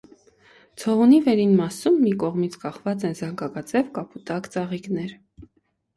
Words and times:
Ցողունի 0.83 1.19
վերին 1.27 1.51
մասում, 1.59 1.99
մի 2.05 2.13
կողմից 2.25 2.57
կախված 2.65 3.07
են 3.11 3.15
զանգակաձև 3.21 3.95
կապուտակ 3.99 4.51
ծաղիկներ։ 4.57 5.17